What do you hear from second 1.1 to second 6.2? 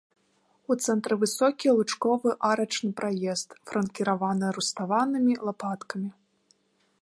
высокі лучковы арачны праезд, фланкіраваны руставанымі лапаткамі.